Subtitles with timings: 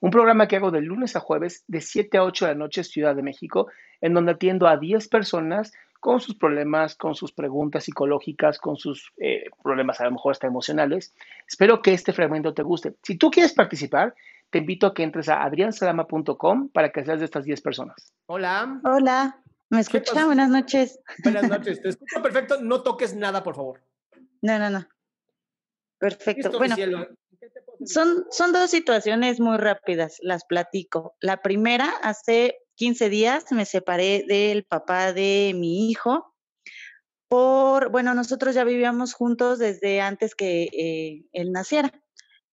[0.00, 2.84] un programa que hago de lunes a jueves de 7 a 8 de la noche
[2.84, 3.68] Ciudad de México,
[4.00, 5.72] en donde atiendo a 10 personas
[6.04, 10.46] con sus problemas, con sus preguntas psicológicas, con sus eh, problemas a lo mejor hasta
[10.46, 11.14] emocionales.
[11.48, 12.94] Espero que este fragmento te guste.
[13.02, 14.14] Si tú quieres participar,
[14.50, 18.12] te invito a que entres a adriansalama.com para que seas de estas 10 personas.
[18.26, 18.80] Hola.
[18.84, 20.26] Hola, ¿me escucha?
[20.26, 21.00] Buenas noches.
[21.22, 22.60] Buenas noches, te escucho perfecto.
[22.60, 23.80] No toques nada, por favor.
[24.42, 24.86] No, no, no.
[25.98, 26.58] Perfecto.
[26.58, 26.76] bueno,
[27.86, 31.14] son, son dos situaciones muy rápidas, las platico.
[31.20, 36.34] La primera, hace 15 días me separé del papá de mi hijo
[37.28, 41.92] por, bueno, nosotros ya vivíamos juntos desde antes que eh, él naciera,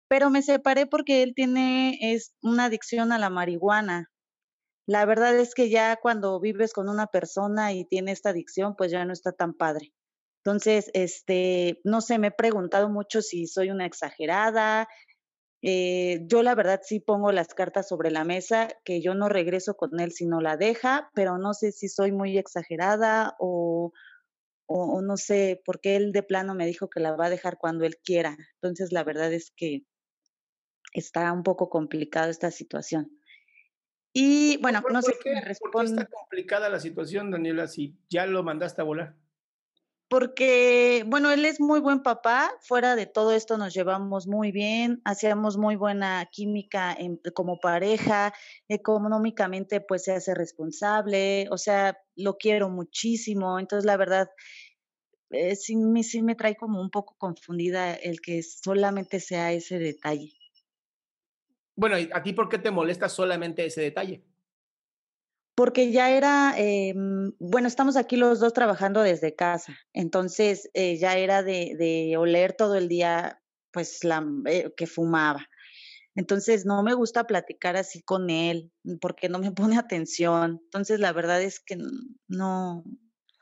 [0.07, 4.11] pero me separé porque él tiene es una adicción a la marihuana.
[4.87, 8.91] La verdad es que ya cuando vives con una persona y tiene esta adicción, pues
[8.91, 9.93] ya no está tan padre.
[10.43, 14.87] Entonces, este, no sé, me he preguntado mucho si soy una exagerada,
[15.61, 19.75] eh, yo la verdad sí pongo las cartas sobre la mesa, que yo no regreso
[19.75, 23.91] con él si no la deja, pero no sé si soy muy exagerada o,
[24.67, 27.85] o, no sé, porque él de plano me dijo que la va a dejar cuando
[27.85, 28.37] él quiera.
[28.55, 29.85] Entonces la verdad es que
[30.93, 33.19] está un poco complicada esta situación.
[34.13, 38.25] Y bueno, no sé qué, me ¿Por qué está complicada la situación, Daniela, si ya
[38.25, 39.15] lo mandaste a volar?
[40.07, 45.01] Porque, bueno, él es muy buen papá, fuera de todo esto nos llevamos muy bien,
[45.03, 46.95] hacíamos muy buena química
[47.33, 48.33] como pareja,
[48.67, 54.29] económicamente pues se hace responsable, o sea, lo quiero muchísimo, entonces la verdad,
[55.31, 59.79] eh, sí, me, sí me trae como un poco confundida el que solamente sea ese
[59.79, 60.33] detalle.
[61.75, 64.23] Bueno, ¿a ti por qué te molesta solamente ese detalle?
[65.55, 66.93] Porque ya era, eh,
[67.39, 72.53] bueno, estamos aquí los dos trabajando desde casa, entonces eh, ya era de, de, oler
[72.53, 75.47] todo el día, pues, la, eh, que fumaba.
[76.13, 80.61] Entonces no me gusta platicar así con él, porque no me pone atención.
[80.65, 81.77] Entonces la verdad es que
[82.27, 82.83] no.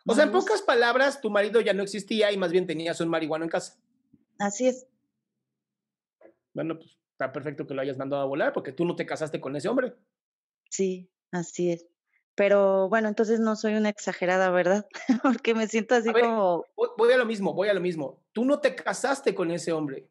[0.05, 3.09] O sea, en pocas palabras, tu marido ya no existía y más bien tenías un
[3.09, 3.79] marihuano en casa.
[4.37, 4.87] Así es.
[6.53, 9.39] Bueno, pues está perfecto que lo hayas mandado a volar porque tú no te casaste
[9.39, 9.95] con ese hombre.
[10.69, 11.92] Sí, así es.
[12.35, 14.87] Pero bueno, entonces no soy una exagerada, ¿verdad?
[15.23, 16.65] Porque me siento así como...
[16.97, 18.23] Voy a lo mismo, voy a lo mismo.
[18.31, 20.09] Tú no te casaste con ese hombre.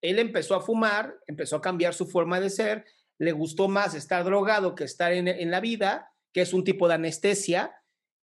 [0.00, 2.84] Él empezó a fumar, empezó a cambiar su forma de ser,
[3.18, 6.88] le gustó más estar drogado que estar en, en la vida, que es un tipo
[6.88, 7.74] de anestesia.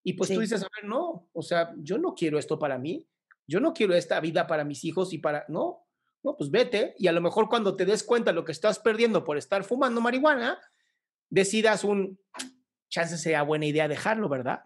[0.03, 3.07] Y pues tú dices, a ver, no, o sea, yo no quiero esto para mí,
[3.47, 5.85] yo no quiero esta vida para mis hijos y para, no,
[6.23, 9.23] no, pues vete y a lo mejor cuando te des cuenta lo que estás perdiendo
[9.23, 10.59] por estar fumando marihuana,
[11.29, 12.19] decidas un,
[12.91, 14.65] chance sea buena idea dejarlo, ¿verdad?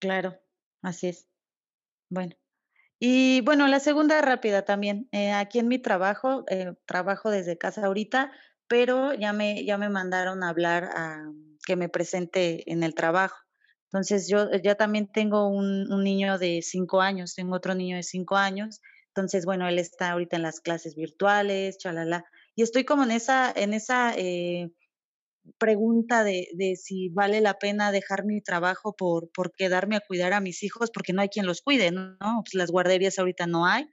[0.00, 0.40] Claro,
[0.82, 1.28] así es.
[2.08, 2.34] Bueno.
[2.98, 5.08] Y bueno, la segunda rápida también.
[5.12, 8.32] Eh, aquí en mi trabajo, eh, trabajo desde casa ahorita,
[8.66, 11.30] pero ya me, ya me mandaron a hablar a
[11.64, 13.36] que me presente en el trabajo.
[13.84, 18.02] Entonces yo ya también tengo un, un niño de cinco años, tengo otro niño de
[18.02, 18.80] cinco años.
[19.08, 22.24] Entonces, bueno, él está ahorita en las clases virtuales, chalala.
[22.54, 24.70] Y estoy como en esa, en esa eh,
[25.58, 30.32] pregunta de, de, si vale la pena dejar mi trabajo por, por quedarme a cuidar
[30.32, 32.16] a mis hijos porque no hay quien los cuide, ¿no?
[32.44, 33.88] Pues las guarderías ahorita no hay,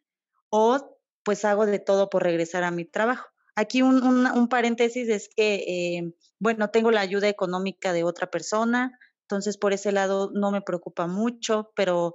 [0.50, 0.80] o
[1.24, 3.28] pues hago de todo por regresar a mi trabajo.
[3.56, 8.98] Aquí un, un, paréntesis es que, eh, bueno, tengo la ayuda económica de otra persona,
[9.24, 12.14] entonces por ese lado no me preocupa mucho, pero,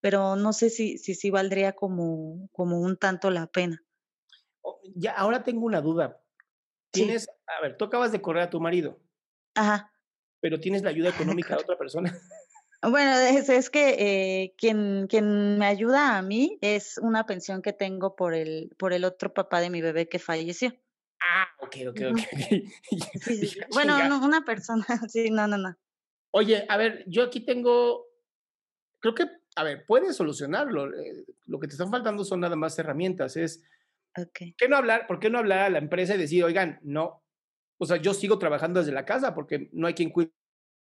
[0.00, 3.82] pero no sé si, si, si valdría como, como un tanto la pena.
[4.62, 6.20] Oh, ya, ahora tengo una duda.
[6.98, 8.98] Tienes, a ver, tú acabas de correr a tu marido.
[9.54, 9.92] Ajá.
[10.40, 12.12] Pero tienes la ayuda económica de otra persona.
[12.80, 17.72] Bueno, es, es que eh, quien, quien me ayuda a mí es una pensión que
[17.72, 20.72] tengo por el, por el otro papá de mi bebé que falleció.
[21.20, 23.72] Ah, ok, ok, ok.
[23.72, 25.76] bueno, una persona, sí, no, no, no.
[26.30, 28.06] Oye, a ver, yo aquí tengo,
[29.00, 30.94] creo que, a ver, puedes solucionarlo.
[30.94, 33.36] Eh, lo que te están faltando son nada más herramientas.
[33.36, 33.64] Es,
[34.18, 34.54] okay.
[34.56, 35.06] ¿qué no hablar?
[35.06, 37.22] ¿Por qué no hablar a la empresa y decir, oigan, no,
[37.78, 40.32] o sea, yo sigo trabajando desde la casa porque no hay quien cuide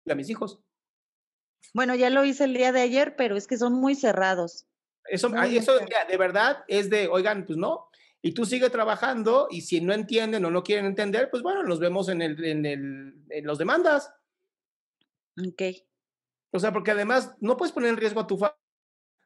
[0.09, 0.59] a mis hijos?
[1.73, 4.67] Bueno, ya lo hice el día de ayer, pero es que son muy cerrados.
[5.05, 7.89] Eso, eso de verdad es de, oigan, pues no.
[8.21, 11.79] Y tú sigue trabajando y si no entienden o no quieren entender, pues bueno, nos
[11.79, 14.11] vemos en, el, en, el, en los demandas.
[15.37, 15.61] Ok.
[16.51, 18.57] O sea, porque además no puedes poner en riesgo a tu familia,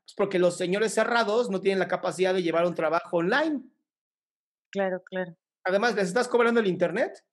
[0.04, 3.64] pues porque los señores cerrados no tienen la capacidad de llevar un trabajo online.
[4.72, 5.36] Claro, claro.
[5.64, 7.24] Además, ¿les estás cobrando el internet?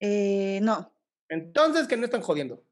[0.00, 0.94] Eh, no.
[1.28, 2.62] Entonces, que no están jodiendo.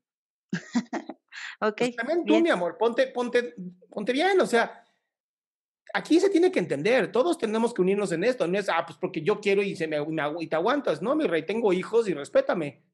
[1.61, 1.77] ok.
[1.79, 3.55] Pues también tú, mi amor, ponte, ponte,
[3.91, 4.85] ponte bien, o sea,
[5.95, 8.99] aquí se tiene que entender, todos tenemos que unirnos en esto, no es, ah, pues
[8.99, 9.97] porque yo quiero y, se me,
[10.41, 12.85] y te aguantas, no, mi rey, tengo hijos y respétame.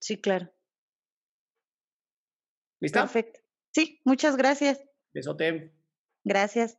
[0.00, 0.52] Sí, claro.
[2.80, 3.00] ¿Lista?
[3.00, 3.40] Perfecto.
[3.72, 4.84] Sí, muchas gracias.
[5.14, 5.72] Besote.
[6.22, 6.78] Gracias.